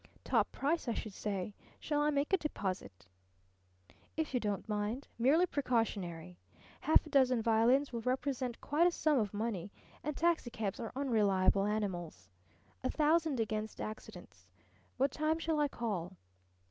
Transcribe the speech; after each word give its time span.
"Top 0.23 0.51
price, 0.51 0.87
I 0.87 0.95
should 0.95 1.13
say. 1.13 1.53
Shall 1.79 2.01
I 2.01 2.09
make 2.09 2.33
a 2.33 2.37
deposit?" 2.37 3.05
"If 4.17 4.33
you 4.33 4.39
don't 4.39 4.67
mind. 4.67 5.07
Merely 5.19 5.45
precautionary. 5.45 6.39
Half 6.79 7.05
a 7.05 7.09
dozen 7.11 7.43
violins 7.43 7.93
will 7.93 8.01
represent 8.01 8.59
quite 8.61 8.87
a 8.87 8.91
sum 8.91 9.19
of 9.19 9.31
money; 9.31 9.71
and 10.03 10.17
taxicabs 10.17 10.79
are 10.79 10.91
unreliable 10.95 11.65
animals. 11.67 12.31
A 12.83 12.89
thousand 12.89 13.39
against 13.39 13.79
accidents. 13.79 14.49
What 14.97 15.11
time 15.11 15.37
shall 15.37 15.59
I 15.59 15.67
call?" 15.67 16.17